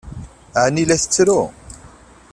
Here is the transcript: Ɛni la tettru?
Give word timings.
Ɛni 0.63 0.83
la 0.87 0.97
tettru? 1.01 1.41